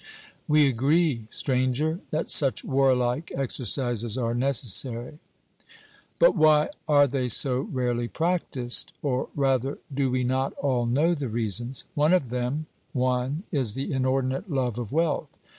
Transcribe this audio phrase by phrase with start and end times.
[0.47, 5.19] 'We agree, Stranger, that such warlike exercises are necessary.'
[6.17, 8.93] But why are they so rarely practised?
[9.03, 11.85] Or rather, do we not all know the reasons?
[11.93, 15.37] One of them (1) is the inordinate love of wealth.